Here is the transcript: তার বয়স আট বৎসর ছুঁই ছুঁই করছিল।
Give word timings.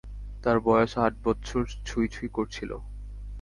তার 0.43 0.57
বয়স 0.59 0.91
আট 0.97 1.13
বৎসর 1.23 1.63
ছুঁই 1.85 2.07
ছুঁই 2.13 2.29
করছিল। 2.37 2.71